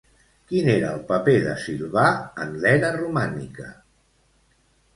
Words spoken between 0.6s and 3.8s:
era el paper de Silvà en l'era romànica?